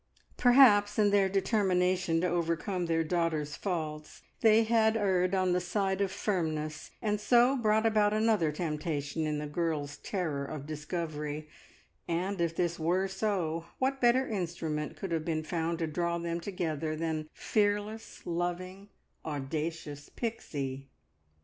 Perhaps, 0.35 0.97
in 0.97 1.11
their 1.11 1.29
determination 1.29 2.21
to 2.21 2.27
overcome 2.27 2.87
their 2.87 3.03
daughter's 3.03 3.55
faults, 3.55 4.23
they 4.39 4.63
had 4.63 4.97
erred 4.97 5.35
on 5.35 5.51
the 5.53 5.61
side 5.61 6.01
of 6.01 6.11
firmness, 6.11 6.89
and 7.03 7.21
so 7.21 7.55
brought 7.55 7.85
about 7.85 8.11
another 8.11 8.51
temptation 8.51 9.27
in 9.27 9.37
the 9.37 9.45
girl's 9.45 9.97
terror 9.97 10.43
of 10.43 10.65
discovery; 10.65 11.47
and 12.07 12.41
if 12.41 12.55
this 12.55 12.79
were 12.79 13.07
so, 13.07 13.65
what 13.77 14.01
better 14.01 14.27
instrument 14.27 14.95
could 14.97 15.11
have 15.11 15.23
been 15.23 15.43
found 15.43 15.77
to 15.77 15.85
draw 15.85 16.17
them 16.17 16.39
together 16.39 16.95
than 16.95 17.29
fearless, 17.31 18.23
loving, 18.25 18.89
audacious 19.23 20.09
Pixie? 20.09 20.89